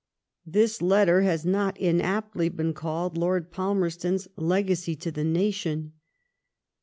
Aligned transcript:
This 0.47 0.81
letter 0.81 1.21
has 1.21 1.45
not 1.45 1.77
inaptly 1.77 2.49
been 2.49 2.73
called 2.73 3.19
Lord 3.19 3.51
Palmer 3.51 3.85
Eton's 3.85 4.27
legacy 4.35 4.95
to 4.95 5.11
the 5.11 5.23
nation. 5.23 5.93